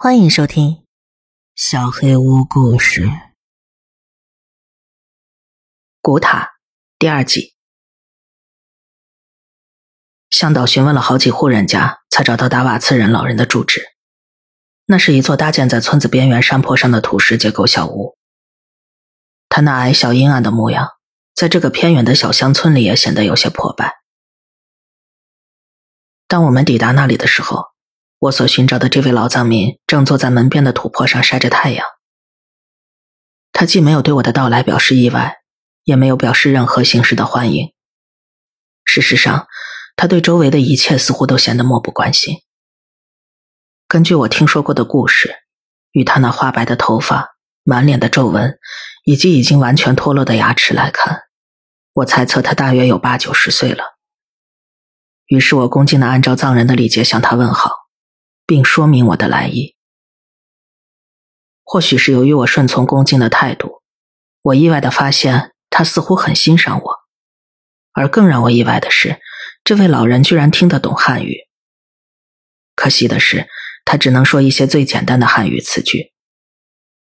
[0.00, 0.70] 欢迎收听
[1.56, 3.06] 《小黑屋故事》
[6.00, 6.52] 古塔
[7.00, 7.56] 第二季。
[10.30, 13.82] 向导询问了好几户人家，才找到达瓦茨人老人的住址。
[14.86, 18.16] 那是一座搭建在村子边缘山坡上的土石结构小屋。
[19.48, 20.90] 他那矮小阴暗的模样，
[21.34, 23.96] 在这个偏远的小乡村里也显得有些破败。
[26.28, 27.64] 当我们抵达那里的时候，
[28.20, 31.86] 我所寻找的这位老藏民正坐在门边的土坡上晒着太阳。
[33.52, 35.36] 他既没有对我的到来表示意外，
[35.84, 37.72] 也没有表示任何形式的欢迎。
[38.84, 39.46] 事实上，
[39.94, 42.38] 他对周围的一切似乎都显得漠不关心。
[43.86, 45.34] 根据我听说过的故事，
[45.92, 48.58] 与他那花白的头发、满脸的皱纹
[49.04, 51.22] 以及已经完全脱落的牙齿来看，
[51.94, 53.84] 我猜测他大约有八九十岁了。
[55.26, 57.87] 于是我恭敬地按照藏人的礼节向他问好。
[58.48, 59.76] 并说明我的来意。
[61.62, 63.82] 或许是由于我顺从恭敬的态度，
[64.40, 66.94] 我意外的发现他似乎很欣赏我。
[67.92, 69.20] 而更让我意外的是，
[69.62, 71.36] 这位老人居然听得懂汉语。
[72.74, 73.48] 可惜的是，
[73.84, 76.14] 他只能说一些最简单的汉语词句。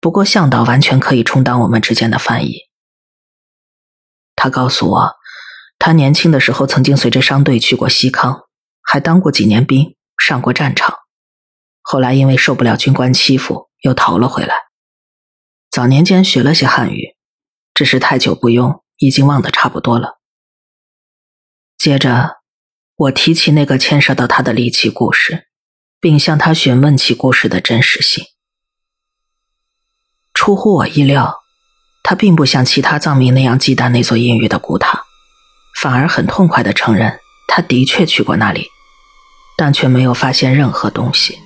[0.01, 2.61] 不过向导完全可以充当我们之间的翻译。
[4.35, 5.11] 他告诉我，
[5.77, 8.47] 他年轻的时候曾经随着商队去过西康，
[8.81, 11.04] 还当过几年兵，上过战场。
[11.87, 14.55] 后来因为受不了军官欺负，又逃了回来。
[15.69, 17.15] 早年间学了些汉语，
[17.75, 20.19] 只是太久不用，已经忘得差不多了。
[21.77, 22.37] 接着，
[22.95, 25.45] 我提起那个牵涉到他的离奇故事，
[25.99, 28.25] 并向他询问其故事的真实性。
[30.33, 31.43] 出乎我意料，
[32.01, 35.03] 他并不像其他藏民那样忌惮那座阴郁的古塔，
[35.79, 38.67] 反而很痛快地承认他的确去过那里，
[39.55, 41.44] 但却没有发现任何东西。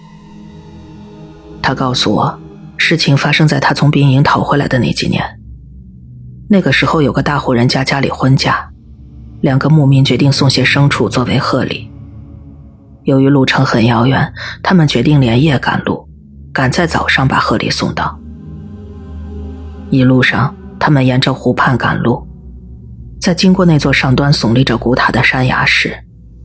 [1.61, 2.39] 他告诉我，
[2.77, 5.23] 事情发生在他从兵营逃回来的那几年。
[6.49, 8.69] 那个时候，有个大户人家家里婚嫁，
[9.41, 11.91] 两个牧民决定送些牲畜作为贺礼。
[13.03, 14.33] 由于路程很遥远，
[14.63, 16.07] 他们决定连夜赶路，
[16.51, 18.19] 赶在早上把贺礼送到。
[19.89, 22.27] 一路上，他们沿着湖畔赶路，
[23.19, 25.95] 在经过那座上端耸立着古塔的山崖时，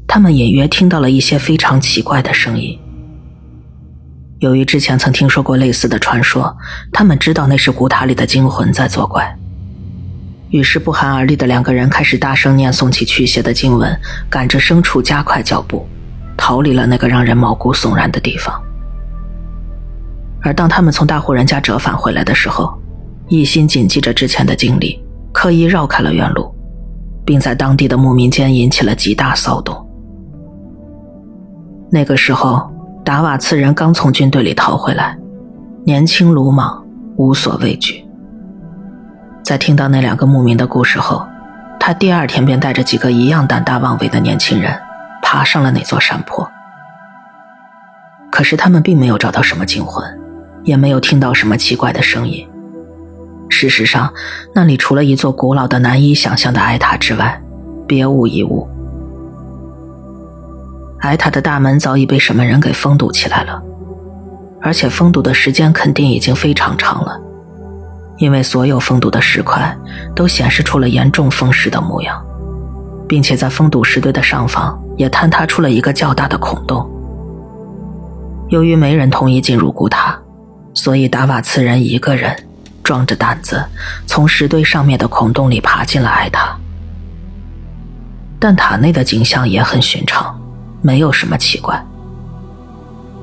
[0.07, 2.79] 他们隐约听到了一些非常奇怪的声音。
[4.41, 6.55] 由于之前曾听说过类似的传说，
[6.93, 9.35] 他们知道那是古塔里的精魂在作怪。
[10.51, 15.87] 于是不寒而栗的两个人开始大声念诵起驱邪的经文，赶着牲畜加快脚步，
[16.37, 18.55] 逃离了那个让人毛骨悚然的地方。
[20.43, 22.77] 而当他们从大户人家折返回来的时候，
[23.29, 25.03] 一心谨记着之前的经历，
[25.33, 26.55] 刻意绕开了原路，
[27.25, 29.75] 并在当地的牧民间引起了极大骚动。
[31.91, 32.74] 那个时候。
[33.05, 35.19] 达瓦茨人刚从军队里逃回来，
[35.85, 36.83] 年轻鲁莽，
[37.17, 38.03] 无所畏惧。
[39.43, 41.27] 在听到那两个牧民的故事后，
[41.79, 44.81] 他第二天便带着几个一样胆大妄为的年轻人，
[45.21, 46.51] 爬上了那座山坡。
[48.33, 50.03] 可是他们并没有找到什么精魂，
[50.63, 52.49] 也没有听到什么奇怪的声音。
[53.51, 54.15] 事实上，
[54.55, 57.43] 那里除了一座古老的难以想象的矮塔之外，
[57.87, 58.67] 别无一物。
[61.05, 63.63] 矮塔的大门早已被什么人给封堵起来了，
[64.63, 67.21] 而且封堵的时间肯定已经非常长了，
[68.17, 69.77] 因为所有封堵的石块
[70.17, 72.25] 都显示出了严重风蚀的模样，
[73.07, 76.91] 并且在封堵石堆的上方也坍塌出了一个较大的孔洞。
[78.49, 80.19] 由于没人同意进入古塔，
[80.73, 82.35] 所以达瓦茨人一个人
[82.83, 83.63] 壮着胆子
[84.07, 86.59] 从石堆上面的孔洞里爬进了矮塔，
[88.39, 90.41] 但塔内的景象也很寻常。
[90.85, 91.83] 没有什么奇怪。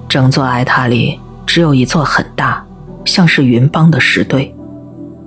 [0.10, 2.66] 整座矮塔里只有一座很大，
[3.06, 4.54] 像是云邦的石堆，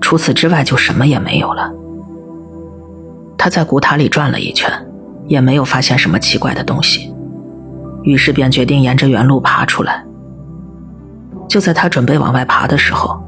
[0.01, 1.73] 除此之外就什么也没有了。
[3.39, 4.69] 他在古塔里转了一圈，
[5.29, 7.15] 也没有发现什么奇怪的东西，
[8.03, 10.05] 于是便决定沿着原路爬出来。
[11.49, 13.23] 就在他准备往外爬的时候，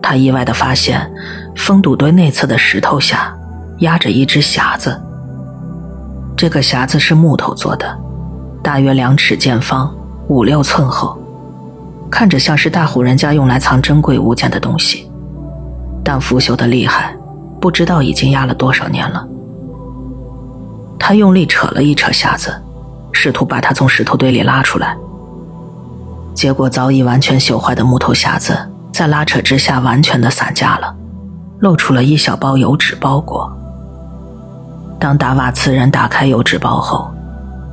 [0.00, 1.10] 他意外的发现，
[1.56, 3.36] 封堵堆内侧的石头下
[3.80, 5.02] 压着一只匣子。
[6.36, 8.05] 这个匣子是木头做的。
[8.66, 9.94] 大约两尺见方，
[10.26, 11.16] 五六寸厚，
[12.10, 15.08] 看着像是大户人家用来藏珍贵物件的东西，
[16.02, 17.16] 但腐朽的厉害，
[17.60, 19.24] 不知道已经压了多少年了。
[20.98, 22.60] 他用力扯了一扯匣子，
[23.12, 24.96] 试图把它从石头堆里拉出来，
[26.34, 28.58] 结果早已完全朽坏的木头匣子
[28.92, 30.92] 在拉扯之下完全的散架了，
[31.60, 33.48] 露出了一小包油纸包裹。
[34.98, 37.08] 当达瓦茨人打开油纸包后，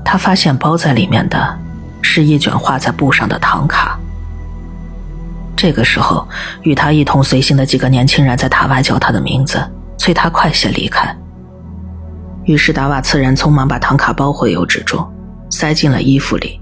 [0.06, 1.60] 他发现包在里面的，
[2.02, 4.00] 是一卷画在布上的唐卡。
[5.56, 6.28] 这个时候，
[6.64, 9.64] 与他一同随行的几个年轻人在塔外叫他的名字，
[9.98, 11.16] 催他快些离开。
[12.44, 15.10] 于是达瓦次人匆忙把唐卡包回油纸中，
[15.50, 16.60] 塞进了衣服里，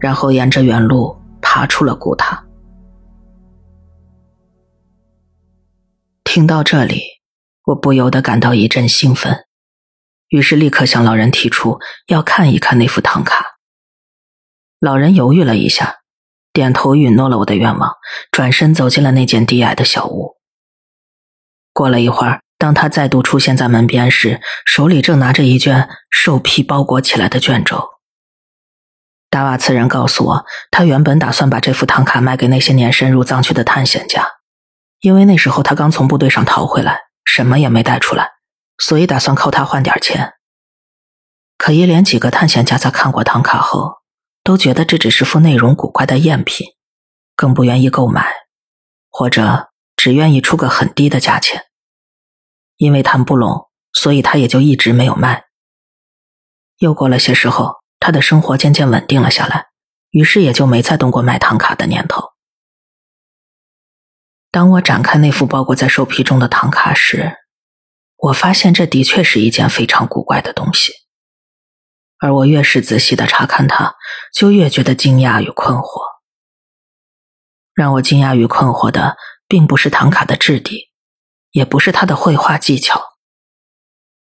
[0.00, 2.42] 然后沿着原路爬出了古塔。
[6.24, 7.02] 听到这里，
[7.66, 9.44] 我不由得感到一阵兴奋，
[10.34, 11.78] 于是立刻向老人提出
[12.08, 13.54] 要看一看那副唐卡。
[14.80, 15.98] 老人犹豫了一下，
[16.52, 17.92] 点头允诺了我的愿望，
[18.32, 20.34] 转身走进了那间低矮的小屋。
[21.72, 27.90] 过了一会儿，当他再度出现在门边时，手里正拿着一卷兽皮包裹起来的卷轴。
[29.30, 34.26] 达瓦茨人告诉我，他原本打算把这副唐卡卖给那些年深入藏区的探险家。
[34.98, 38.32] 因为那时候他刚从部队上逃回来，什么也没带出来，
[38.78, 40.34] 所以打算靠它换点钱。
[41.56, 44.02] 可一连几个探险家在看过唐卡后，
[44.42, 46.66] 都觉得这只是副内容古怪的赝品，
[47.36, 48.26] 更不愿意购买，
[49.08, 51.64] 或者只愿意出个很低的价钱。
[52.76, 55.44] 因为谈不拢，所以他也就一直没有卖。
[56.78, 59.68] 又过了些时候，他的生活渐渐稳定了下来，
[60.10, 62.32] 于是也就没再动过卖唐卡的念头。
[64.50, 67.36] 当我展开那副包裹在兽皮中的唐卡时，
[68.24, 70.92] 我发现这的确是一件非常古怪的东西。
[72.18, 73.96] 而我越是仔细的查看它，
[74.32, 76.00] 就越觉得惊讶与困惑。
[77.74, 79.16] 让我惊讶与困惑的，
[79.46, 80.90] 并不是唐卡的质地，
[81.50, 83.02] 也不是它的绘画技巧。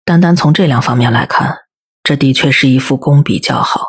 [0.05, 1.57] 单单从这两方面来看，
[2.03, 3.81] 这的确是一幅工笔较好，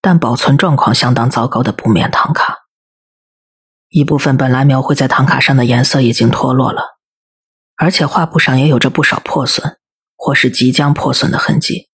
[0.00, 2.58] 但保存状况相当糟糕的布面唐卡。
[3.88, 6.99] 一部分本来描绘在唐卡上的颜色已经脱落了，
[7.80, 9.78] 而且画布上也有着不少破损
[10.14, 11.88] 或是即将破损的痕迹。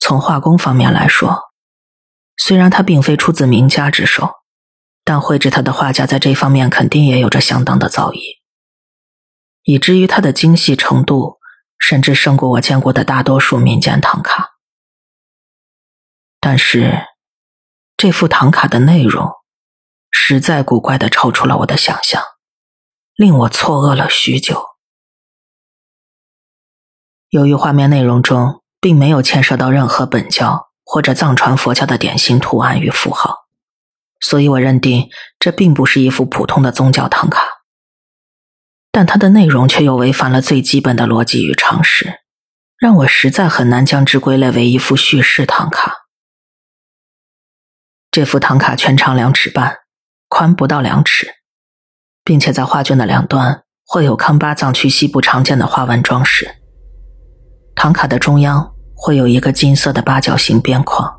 [0.00, 1.52] 从画工方面来说，
[2.36, 4.28] 虽然它并非出自名家之手，
[5.04, 8.40] 但绘制它的画家在这方面肯定也有着相当的造诣，
[9.62, 11.38] 以至于它的精细程度
[11.78, 14.56] 甚至胜过我见过的大多数民间唐卡。
[16.40, 17.06] 但是，
[17.96, 19.30] 这幅唐卡的内容。
[20.12, 22.20] 实在古怪的超出了我的想象，
[23.20, 24.64] 令我错愕了许久。
[27.28, 33.40] 由于画面内容中并没有牵涉到任何本教或者藏传佛教的典型图案与符号，
[34.20, 37.42] 所以我认定这并不是一幅普通的宗教唐卡。
[38.90, 42.20] 但它的内容却又违反了最基本的逻辑与常识，
[42.78, 46.06] 让我实在很难将之归类为一幅叙事唐卡。
[48.10, 49.80] 这幅唐卡全长两尺半。
[50.26, 51.34] 宽不到两尺，
[52.30, 56.48] 并且在画卷的两端绘有康巴藏区西部常见的花纹装饰。
[57.74, 61.12] 唐卡的中央会有一个金色的八角形边框，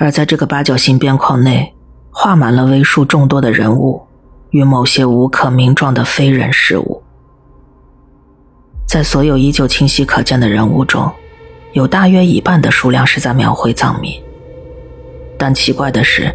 [0.00, 1.72] 而在这个八角形边框内
[2.10, 4.04] 画满了为数众多的人物
[4.50, 7.00] 与某些无可名状的非人事物。
[8.88, 11.08] 在所有依旧清晰可见的人物中，
[11.74, 14.20] 有大约一半的数量是在描绘藏民。
[15.38, 16.34] 但奇怪的是，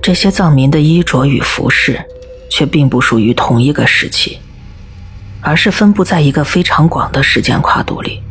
[0.00, 2.00] 这些藏民的衣着与服饰
[2.48, 4.38] 却并不属于同一个时期，
[5.40, 8.22] 而是分布在一个非常广的时间跨度里。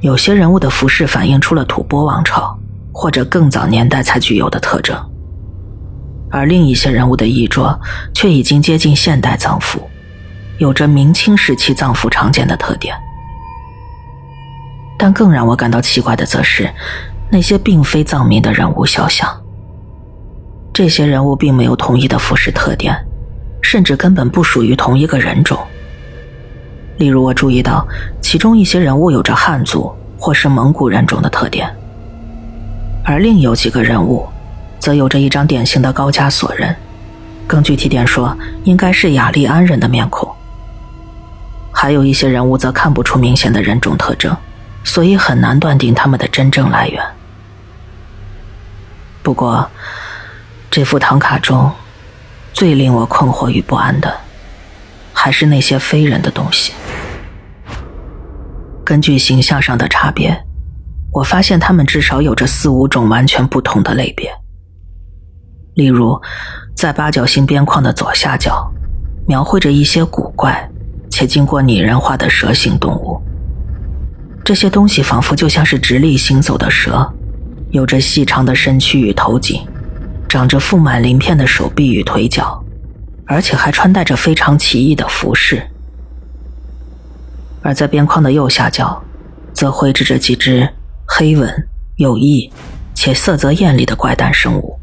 [0.00, 2.58] 有些人物的服饰反映出了吐蕃王朝
[2.92, 4.96] 或者更早年代才具有的特征，
[6.30, 7.78] 而另一些人物的衣着
[8.14, 9.88] 却已经接近现代藏服，
[10.58, 12.96] 有着明清时期藏服常见的特点。
[14.98, 16.70] 但更让我感到奇怪的，则是。
[17.32, 19.30] 那些并非藏民的人物肖像，
[20.72, 22.96] 这些人物并没有统一的服饰特点，
[23.60, 25.58] 甚至根本不属于同一个人种。
[26.98, 27.86] 例如，我注意到
[28.20, 31.68] 其中一些人物有着汉族或是蒙古人种的特点，
[33.04, 34.28] 而另有几个人物，
[34.78, 36.74] 则有着一张典型的高加索人，
[37.46, 40.30] 更具体点说，应该是雅利安人的面孔。
[41.72, 44.36] 还有一些人物则看不出明显的人种特征，
[44.84, 47.02] 所以很难断定他们的真正来源。
[49.22, 49.66] 不过，
[50.70, 51.68] 这副唐卡中
[52.52, 54.14] 最令我困惑与不安的，
[55.12, 56.72] 还是那些非人的东西。
[58.84, 60.44] 根据形象上的差别，
[61.12, 64.30] 我发现他们至少有着四五种完全不同的类别。
[65.74, 66.20] 例如，
[66.76, 68.72] 在八角形边框的左下角，
[69.26, 70.70] 描绘着一些古怪
[71.10, 73.20] 且经过拟人化的蛇形动物。
[74.44, 77.12] 这些东西仿佛就像是直立行走的蛇。
[77.70, 79.64] 有着细长的身躯与头颈，
[80.30, 82.64] 长着覆满鳞片的手臂与腿脚，
[83.26, 85.60] 而且还穿戴着非常奇异的服饰。
[87.62, 89.02] 而在边框的右下角，
[89.52, 90.66] 则绘制着几只
[91.04, 92.50] 黑纹、有翼
[92.94, 94.78] 且色泽艳丽的怪诞生物，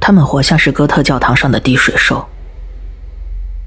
[0.00, 2.26] 它们活像是哥特教堂上的滴水兽。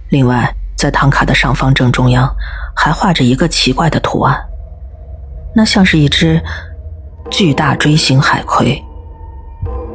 [0.10, 2.30] 另外，在唐卡的上方正中央，
[2.76, 4.38] 还画着一个奇怪的图案，
[5.56, 6.42] 那像是一只
[7.32, 8.84] 巨大锥形海葵，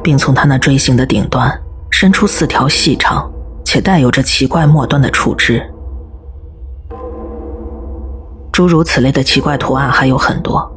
[0.04, 3.28] 并从它那锥形的顶端伸出四条细长
[3.64, 5.60] 且带有着奇怪末端的触枝。
[8.52, 10.70] 诸如此类的奇怪图案还有很多，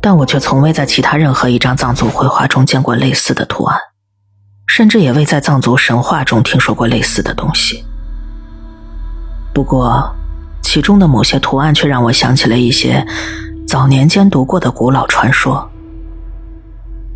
[0.00, 3.76] 但我却从未在其他任何一张藏族绘画中见过类似的图案，
[4.68, 7.82] 甚至也未在藏族神话中听说过类似的东西。
[9.54, 10.14] 不过，
[10.62, 13.04] 其中的某些图案却让我想起了一些
[13.66, 15.68] 早年间读过的古老传说。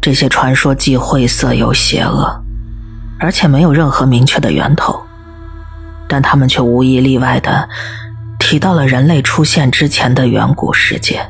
[0.06, 2.40] 这些传说既晦涩又邪恶，
[3.18, 5.02] 而且没有任何明确的源头，
[6.06, 7.68] 但他们却无一例外的
[8.38, 11.28] 提到了人类出现之前的远古世界。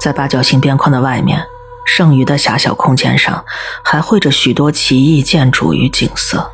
[0.00, 1.46] 在八角形边框的外面，
[1.86, 3.44] 剩余的狭小空间上，
[3.84, 6.50] 还绘着许多奇异建筑与景色。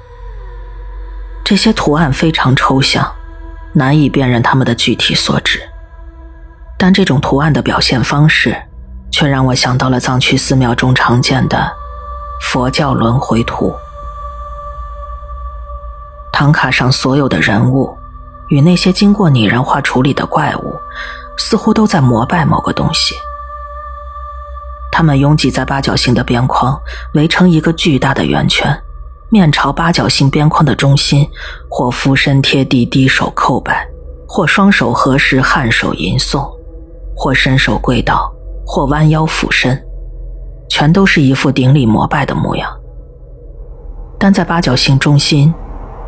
[1.42, 3.10] 这些图案非常抽象，
[3.72, 5.62] 难以辨认它们的具体所指。
[6.76, 8.54] 但这种图案的表现方式，
[9.18, 11.68] 却让我想到了藏区寺庙中常见的
[12.40, 13.74] 佛教轮回图。
[16.32, 17.98] 唐卡上所有的人物，
[18.46, 20.72] 与那些经过拟人化处理的怪物，
[21.36, 23.16] 似乎都在膜拜某个东西。
[24.92, 26.80] 他们拥挤在八角形的边框，
[27.14, 28.72] 围成一个巨大的圆圈。
[29.30, 31.28] 面朝八角形边框的中心，
[31.68, 33.84] 或俯身贴地低手叩拜，
[34.28, 36.48] 或双手合十颔首吟诵，
[37.16, 38.32] 或伸手跪倒，
[38.70, 39.82] 或弯腰俯身，
[40.68, 42.70] 全都是一副顶礼膜拜的模样。
[44.18, 45.54] 但在八角形中心，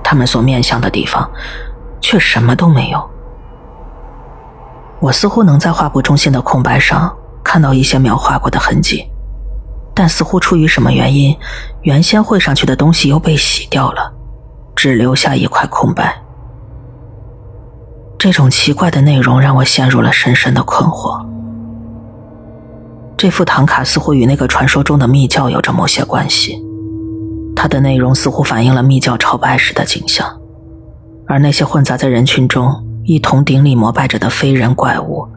[0.04, 1.28] 他们所面向的地方，
[2.02, 3.02] 却什么都没有。
[5.00, 7.10] 我似乎能在画布中心的空白上
[7.42, 9.10] 看到一些描画过的痕迹。
[9.94, 11.34] 但似乎出于什么原因，
[11.80, 14.12] 原先绘上去的东西又被洗掉了，
[14.76, 16.22] 只留下一块空白。
[18.18, 21.26] 这种奇怪的内容让我陷入了深深的困惑。
[23.20, 26.58] 这幅唐卡似乎与那个传说中的密教有着某些关系，
[27.54, 30.26] 它的内容似乎反映了密教朝拜时的景象，
[31.26, 32.72] 而那些混杂在人群中
[33.04, 35.28] 一同顶礼膜拜着的非人怪物，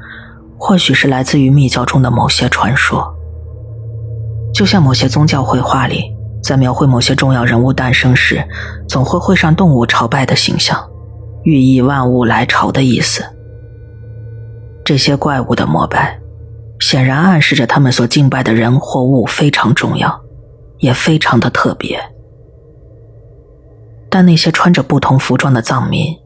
[0.58, 3.14] 或许是来自于密教中的某些传说。
[4.54, 6.06] 就像某些宗教绘画里，
[6.42, 8.42] 在描绘某些重要人物诞生时，
[8.88, 10.82] 总会绘上动物朝拜的形象，
[11.44, 13.26] 寓意万物来朝的意思。
[14.86, 16.18] 这些怪物的膜拜，
[16.84, 20.22] 显然暗示着他们所敬拜的人或物非常重要，
[20.80, 21.98] 也非常的特别。
[24.10, 26.20] 但那些穿着不同服装的藏民，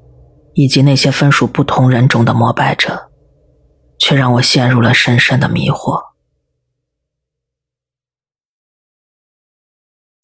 [0.55, 3.11] 以及那些分属不同人种的膜拜者，
[3.99, 6.01] 却让我陷入了深深的迷惑。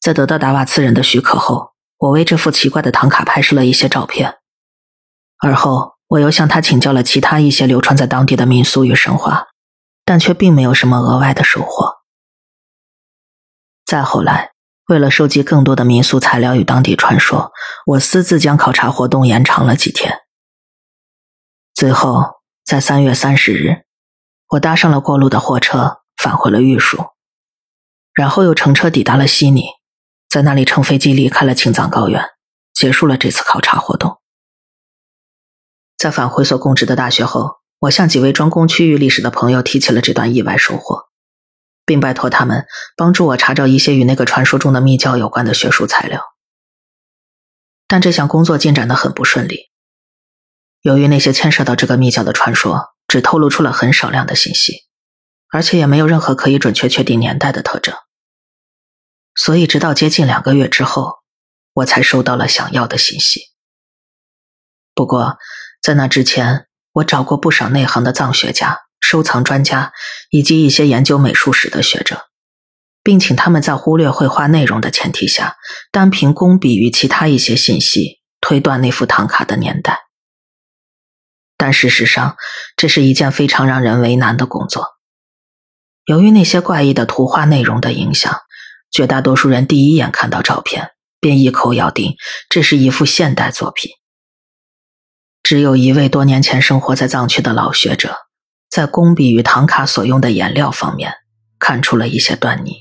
[0.01, 4.37] 在得到达瓦茨人的许可后，我为这幅奇怪的唐卡拍摄了一些照片。
[5.37, 9.49] 而后，我又向他请教了其他一些流传在当地的民俗与神话，
[10.05, 12.03] 但却并没有什么额外的收获。
[13.85, 14.51] 再后来，
[14.87, 17.51] 为了收集更多的民俗材料与当地传说，
[17.85, 20.21] 我私自将考察活动延长了几天。
[21.73, 23.85] 最后，在三月三十日，
[24.49, 27.11] 我搭上了过路的货车，返回了玉树，
[28.13, 29.65] 然后又乘车抵达了悉尼。
[30.29, 32.31] 在那里乘飞机离开了青藏高原，
[32.73, 34.19] 结束了这次考察活动。
[35.95, 41.09] 在返回所供职的大学后，我向几位专攻区域历史的朋友提起了这段意外收获，
[41.85, 46.23] 并拜托他们帮助我查找一些与那个传说中的密教有关的学术材料。
[47.85, 49.69] 但这项工作进展的很不顺利，
[50.81, 54.85] 由于那些牵涉到这个密教的传说只透露出了很少量的信息，
[55.49, 57.93] 而且也没有任何可以准确确定年代的特征。
[59.35, 61.17] 所以，直到接近两个月之后，
[61.73, 63.41] 我才收到了想要的信息。
[64.95, 65.37] 不过，
[65.81, 69.93] 在那之前，我找过不少内行的藏学家、收藏专家
[70.29, 72.27] 以及一些研究美术史的学者，
[73.03, 75.57] 并请他们在忽略绘画内容的前提下，
[75.91, 79.99] 单凭工笔与其他一些信息推断那幅唐卡的年代。
[81.57, 82.37] 但事实上，
[82.75, 84.85] 这是一件非常让人为难的工作。
[86.05, 88.41] 由于那些怪异的图画内容的影响。
[88.91, 92.15] 绝大多数人第一眼看到照片，便一口咬定
[92.47, 93.89] 这是一幅现代作品。
[95.53, 98.15] 只有一位多年前生活在藏区的老学者，
[98.71, 101.13] 在工笔与唐卡所用的颜料方面
[101.59, 102.77] 看出了一些端倪。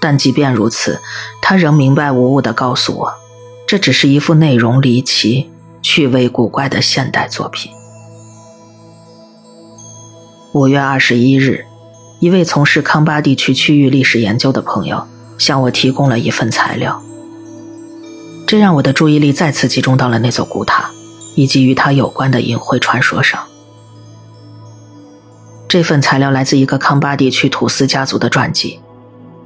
[0.00, 1.00] 但即便如此，
[1.42, 3.14] 他仍明白无误地告诉我，
[3.66, 5.50] 这只是一幅内容离奇、
[5.82, 7.72] 趣味古怪的现代作品。
[10.52, 11.66] 五月二十一日。
[12.20, 17.02] 一位从事康巴地区区域历史研究的朋友向我提供了一份材料，
[18.46, 20.92] 这让我的注意力再次集中到了那座古塔
[21.40, 23.40] 以及与他有关的隐晦传说上。
[25.66, 28.78] 这份材料来自一个康巴地区土司家族的传记，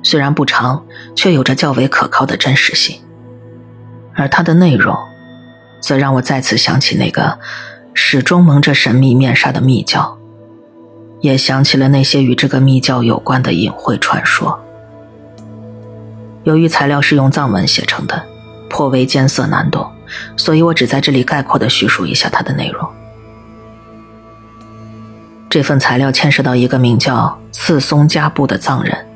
[0.02, 0.84] 虽然不长，
[1.14, 3.00] 却有着较为可靠的真实性。
[4.16, 4.96] 而它的内容，
[5.80, 7.38] 则让我再次想起那个
[7.92, 10.18] 始终蒙着神秘面纱的密教。
[11.20, 14.58] 也想起了那些与这个密教有关的隐晦传说。
[16.42, 18.20] 由于材料是用藏文写成的，
[18.68, 19.88] 颇为艰涩难懂，
[20.36, 22.88] 所以我只在这里概括的叙述一下它的内容。
[25.48, 29.06] 这份材料牵涉到一个名叫次松加布的藏人，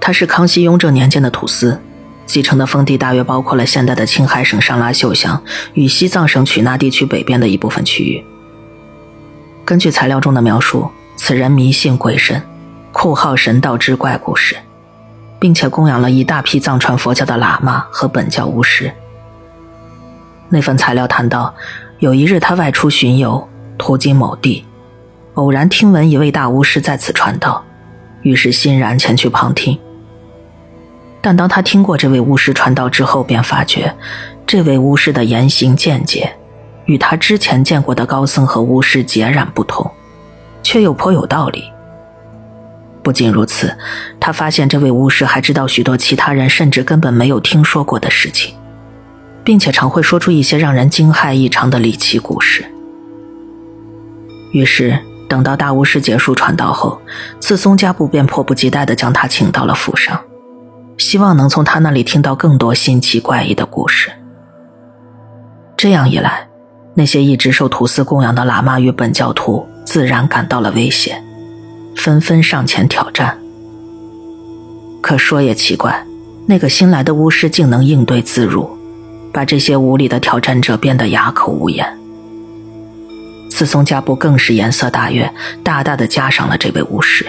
[0.00, 1.80] 他是康熙、雍正年间的土司，
[2.26, 5.42] 继承的封地大约包括了现在的青海省上拉秀乡
[5.74, 8.24] 与西藏省曲纳地区北边的一部分区域。
[9.64, 12.40] 根据材料中的描述，此人迷信鬼神，
[12.92, 14.56] 酷好神道之怪故事，
[15.40, 18.92] 并且供养了一大批藏传佛教的喇嘛和本教巫师。
[20.48, 21.54] 那份材料谈到，
[21.98, 23.48] 有一日他外出巡游，
[23.78, 24.64] 途经某地，
[25.34, 27.64] 偶然听闻一位大巫师在此传道，
[28.22, 29.78] 于是欣然前去旁听。
[31.20, 33.92] 但当他听过这位巫师传道之后，便发觉，
[34.46, 36.32] 这位巫师的言行见解。
[36.84, 39.90] 与他之前见过的高僧和巫师截然不同，
[40.62, 41.64] 却又颇有道理。
[43.02, 43.76] 不仅如此，
[44.20, 48.54] 他发现这位巫师还知道许多其他人甚至根本没有听说过的事情，
[49.46, 52.66] 并且常会说出一些让人惊骇异常的离奇故事。
[54.50, 54.98] 于是，
[55.28, 57.00] 等到大巫师结束传道后，
[57.38, 60.20] 次松加布便迫不及待地将他请到了府上，
[60.98, 64.10] 希望能从他那里听到更多新奇怪异的故事。
[65.76, 66.48] 这样一来，
[66.94, 71.24] 那些一直受土司供养的喇嘛与本教徒自然感到了危险，
[71.94, 73.38] 纷纷上前挑战。
[75.00, 76.04] 可说也奇怪，
[76.46, 78.75] 那个新来的巫师竟能应对自如，
[79.36, 81.86] 把这些无理的挑战者变得哑口无言。
[83.50, 85.30] 次松加布更是颜色大悦，
[85.62, 87.26] 大大的加上了这位巫师。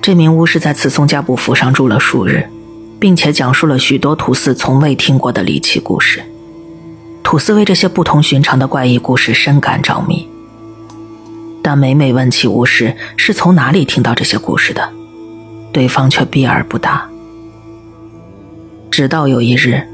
[0.00, 2.48] 这名巫师在次松加布府上住了数日，
[3.00, 6.22] 并且讲述了许多土司从未听过的离奇故事。
[7.24, 10.28] 土司为这些不同寻常的怪异故事深感着迷，
[11.60, 14.88] 但每每问起巫师是从哪里听到这些故事的，
[15.72, 17.10] 对方却避而不答。
[18.92, 19.86] 直到有一日，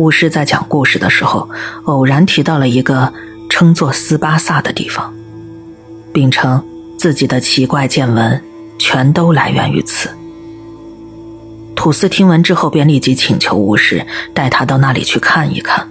[0.00, 1.46] 巫师在讲故事的时候，
[1.84, 3.12] 偶然提到了一个
[3.50, 5.12] 称作斯巴萨的地方，
[6.10, 6.64] 并称
[6.96, 8.42] 自己的奇怪见闻
[8.78, 10.08] 全都来源于此。
[11.76, 15.86] 土司听闻之后，便立即请求巫师带他到那里去看一看。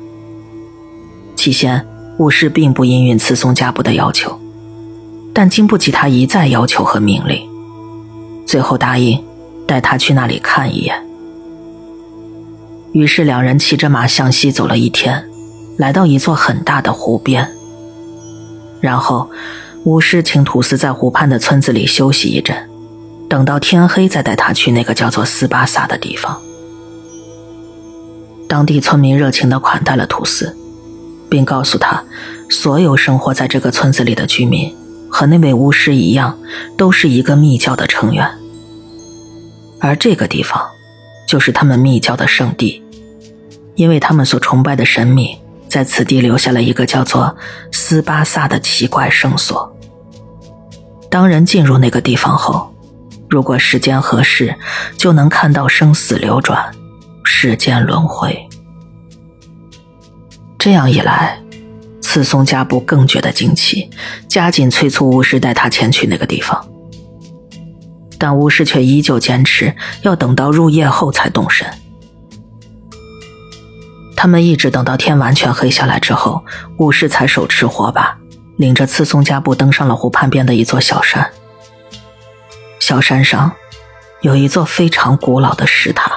[1.36, 1.86] 起先，
[2.18, 4.40] 巫师并不应允次松加布的要求，
[5.36, 7.48] 但经不起他一再要求和命令，
[8.48, 9.24] 最后答应
[9.68, 11.09] 带他去那里看一眼。
[12.92, 15.30] 于是两人骑着马向西走了一天，
[15.78, 17.50] 来到一座很大的湖边。
[18.82, 19.30] 然后，
[19.84, 22.56] 巫师请土司在湖畔的村子里休息一阵，
[23.28, 26.42] 等到天黑再带他去那个叫做斯巴萨的地方。
[28.48, 30.56] 当地村民热情地款待了土司。
[31.30, 32.04] 并告诉他，
[32.50, 34.76] 所有生活在这个村子里的居民
[35.10, 36.38] 和那位巫师一样，
[36.76, 38.28] 都是一个密教的成员。
[39.80, 40.60] 而这个地方，
[41.28, 42.79] 就是他们密教的圣地，
[43.80, 45.40] 因为他们所崇拜的神明
[45.70, 47.34] 在此地留下了一个叫做
[47.72, 49.74] 斯巴萨的奇怪圣所。
[51.10, 52.76] 当人进入那个地方后，
[53.30, 54.54] 如果时间合适，
[54.98, 56.76] 就能看到生死流转，
[57.24, 58.50] 世间轮回。
[60.58, 61.42] 这样一来，
[62.02, 63.90] 次松加布更觉得惊奇，
[64.28, 66.68] 加紧催促巫师带他前去那个地方。
[68.18, 71.66] 但巫师却依旧坚持要等到入夜后才动身。
[74.22, 76.44] 他们一直等到天完全黑下来之后，
[76.76, 78.18] 巫师才手持火把，
[78.58, 81.32] 领着次松加布登上了湖畔边的一座小山。
[82.82, 83.50] 小山上
[84.20, 86.12] 有一座非常古老的石塔。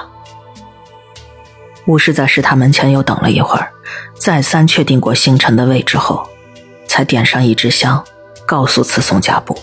[1.85, 3.71] 巫师在石塔门前又等了一会儿，
[4.19, 6.27] 再三确定过星辰的位置后，
[6.85, 8.03] 才点上一支香，
[8.45, 9.57] 告诉次松加布，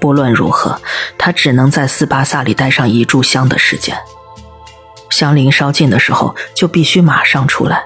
[0.00, 0.80] 不论如何，
[1.18, 3.94] 他只能在斯巴萨里待上一炷香的时间。
[5.14, 7.84] 香灵烧尽的时候，就必须马上出来，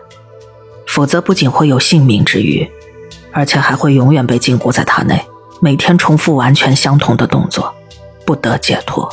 [0.87, 2.71] 否则不仅会有性命之虞，
[3.33, 5.23] 而且还会永远被禁锢在塔内，
[5.61, 7.75] 每天重复完全相同的动作，
[8.25, 9.13] 不得解脱。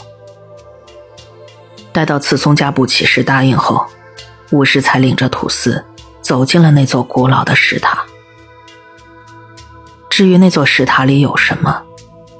[1.92, 3.86] 待到次松加布起誓答应后。
[4.52, 5.84] 巫师才领着土司
[6.22, 8.06] 走进了那座古老的石塔。
[10.08, 11.82] 至于那座石塔里有什么，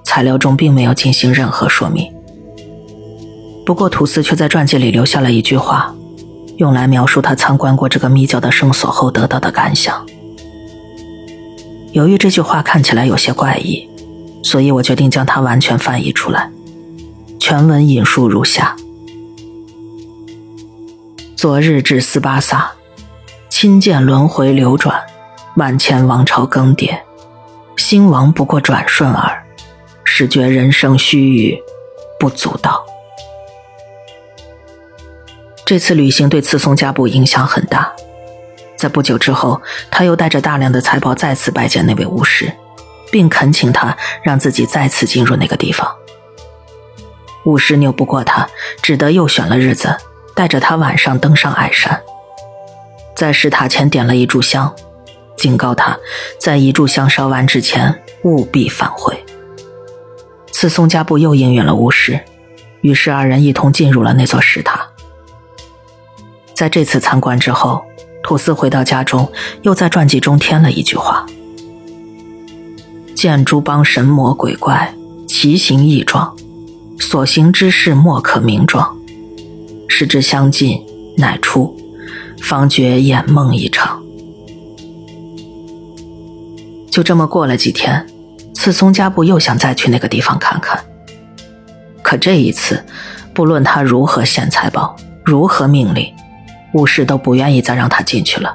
[0.04, 2.14] 材料中并没有进行任何说明。
[3.66, 5.94] 不过，吐司却在传记里留下了一句话，
[6.58, 10.06] 用来描述他参观过这个密教的圣所后得到的感想。
[11.92, 13.90] 由于这句话看起来有些怪异，
[14.44, 16.52] 所以我决定将它完全翻译出来。
[17.40, 18.76] 全文引述如下：
[21.36, 22.72] 昨日至斯巴萨，
[23.50, 25.02] 亲见轮回流转，
[25.56, 27.00] 万千王朝更迭，
[27.78, 29.44] 兴亡不过转瞬耳，
[30.04, 31.60] 始觉人生须臾，
[32.20, 32.86] 不足道。
[35.66, 37.92] 这次旅行对次松家部影响很大。
[38.78, 42.52] 在不久之后，他又带着大量的财宝再次拜见那位巫师，
[43.12, 45.92] 并恳请他让自己再次进入那个地方。
[47.46, 48.48] 巫师拗不过他，
[48.82, 49.96] 只得又选了日子，
[50.36, 52.00] 带着他晚上登上矮山，
[53.16, 54.72] 在石塔前点了一炷香，
[55.36, 55.98] 警告他
[56.40, 59.18] 在一炷香烧完之前务必返回。
[60.52, 62.20] 次松家布又应允了巫师，
[62.82, 64.90] 于是二人一同进入了那座石塔。
[66.56, 67.84] 在这次参观之后。
[68.28, 71.28] 土司回到家中，又在传记中添了一句话
[73.14, 74.96] ：“见诸邦神魔鬼怪，
[75.28, 76.36] 奇形异状，
[77.00, 78.98] 所行之事莫可名状。
[79.88, 80.84] 时之相近，
[81.20, 81.78] 乃出，
[82.42, 84.02] 方觉眼梦一场。”
[86.90, 88.08] 就这么过了几天，
[88.56, 90.84] 次松家布又想再去那个地方看看。
[92.02, 92.84] 可这一次，
[93.36, 96.12] 不论他如何献财宝，如何命令。
[96.76, 98.54] 巫师都不愿意再让他进去了，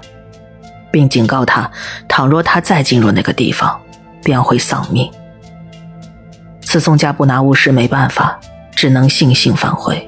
[0.91, 1.71] 并警告他，
[2.07, 3.81] 倘若他再进入那个地方，
[4.23, 5.11] 便会丧命。
[6.61, 8.39] 次松家不拿巫师没办法，
[8.77, 10.07] 只能悻悻返回。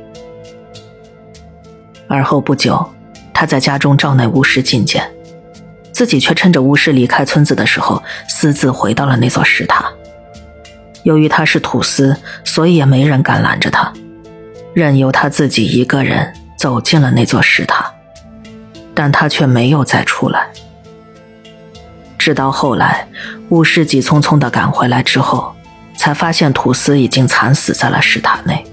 [2.06, 2.86] 而后不久，
[3.32, 5.10] 他在家中召那巫师觐见，
[5.90, 9.90] 自己却趁着巫师离开村子的时候，私自回到了那座石塔。
[11.04, 13.90] 由于他是土司，所以也没人敢拦着他，
[14.74, 17.91] 任由他自己一个人走进了那座石塔。
[18.94, 20.48] 但他却没有再出来。
[22.18, 23.08] 直到后来，
[23.48, 25.52] 巫师急匆匆的赶回来之后，
[25.96, 28.64] 才发现土司已经惨死在了石塔内。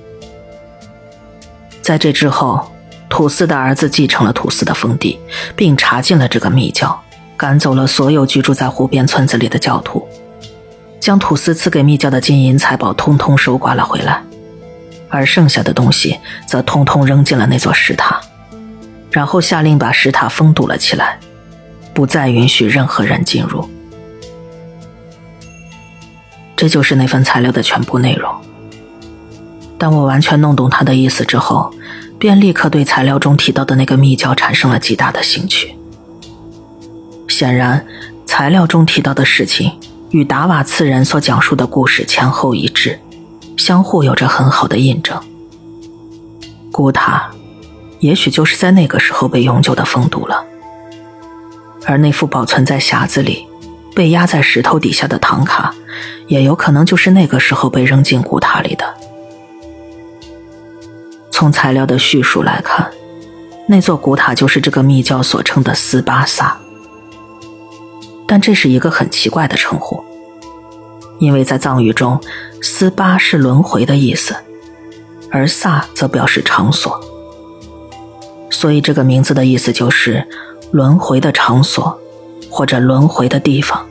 [1.82, 2.72] 在这之后，
[3.10, 5.20] 土司的儿子继承了土司的封地，
[5.56, 7.02] 并查禁了这个密教，
[7.36, 10.08] 赶走了所有居住在湖边村子里的教徒，
[11.00, 14.22] 将土司赐给密教的金银财宝通通收刮了回来，
[15.10, 18.22] 而剩下的东西则通通扔进了那座石塔。
[19.12, 21.20] 然后下令把石塔封堵了起来，
[21.94, 23.68] 不再允许任何人进入。
[26.56, 28.30] 这就是那份材料的全部内容。
[29.78, 31.74] 当我完全弄懂他的意思之后，
[32.20, 35.74] 便立刻对材料中提到的那个密教产生了极大的兴趣。
[37.30, 37.86] 显然，
[38.26, 43.00] 材料中提到的事情与达瓦次人所讲述的故事前后一致，
[43.56, 45.18] 相互有着很好的印证。
[46.72, 47.32] 古塔。
[48.00, 50.46] 也许就是在那个时候被永久的封堵了，
[51.86, 53.48] 而那副保存在匣子里、
[53.96, 55.74] 被压在石头底下的唐卡，
[56.28, 58.96] 也有可能就是那个时候被扔进古塔里的。
[61.30, 62.90] 从材料的叙述来看，
[63.68, 66.58] 那座古塔就是这个密教所称的斯巴萨，
[68.26, 70.04] 但这是一个很奇怪的称呼，
[71.18, 72.22] 因为在藏语中，
[72.62, 74.36] 斯巴是轮回的意思，
[75.32, 77.09] 而萨则表示场所。
[78.50, 80.28] 所以，这个名字的意思就是
[80.72, 82.00] 轮回的场所，
[82.50, 83.86] 或者轮回的地方。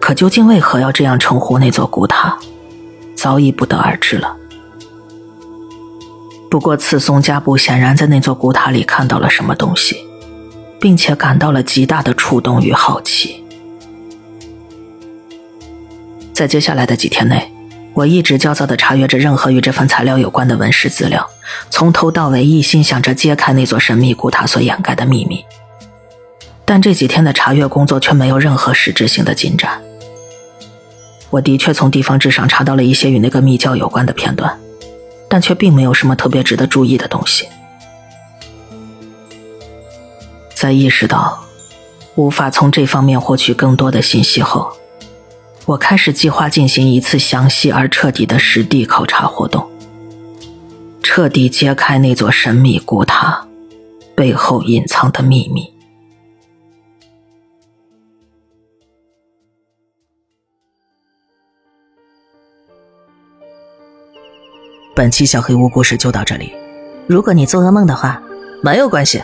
[0.00, 2.38] 可究竟为何要这样称呼那座古塔，
[3.14, 4.36] 早已不得而知了。
[6.50, 9.96] 不过，次松加布显然在那座古塔里看到了什么东西，
[10.80, 13.44] 并且感到了极大的触动与好奇。
[16.32, 17.57] 在接下来的几天内。
[17.98, 21.28] 我一直焦躁地查阅着任何与这份材料有关的文史资料，
[21.68, 25.44] 从头到尾一心想着揭开那座神秘古塔所掩盖的秘密。
[26.64, 29.82] 但这几天的查阅工作却没有任何实质性的进展。
[31.30, 34.56] 我的确从地方志上查到了一些与那个密教有关的片段，
[35.28, 37.48] 但却并没有什么特别值得注意的东西。
[40.54, 41.42] 在意识到
[42.14, 44.72] 无法从这方面获取更多的信息后，
[45.68, 49.70] 我开始计划进行一次详细而彻底的实地考察活动，
[51.02, 53.46] 彻底揭开那座神秘古塔
[54.14, 55.70] 背后隐藏的秘密。
[64.96, 66.50] 本期小黑屋故事就到这里。
[67.06, 68.22] 如果你做噩梦的话，
[68.62, 69.22] 没有关系，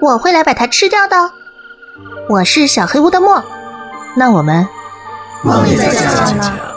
[0.00, 1.16] 我会来把它吃掉的。
[2.28, 3.40] 我是小黑屋的墨，
[4.16, 4.66] 那我们。
[5.44, 6.73] 梦里再见了。